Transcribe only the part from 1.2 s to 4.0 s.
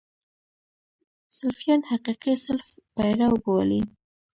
سلفیان حقیقي سلف پیرو بولي.